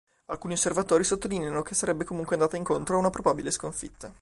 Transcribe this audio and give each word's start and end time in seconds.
Alcuni 0.31 0.53
osservatori 0.55 1.03
sottolineano 1.03 1.61
che 1.61 1.75
sarebbe 1.75 2.05
comunque 2.05 2.33
andata 2.33 2.57
incontro 2.57 2.95
a 2.95 2.99
una 3.01 3.11
probabile 3.11 3.51
sconfitta. 3.51 4.09